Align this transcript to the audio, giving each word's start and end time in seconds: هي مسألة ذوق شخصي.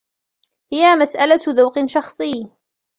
هي 0.73 0.95
مسألة 0.95 1.41
ذوق 1.49 1.85
شخصي. 1.85 2.47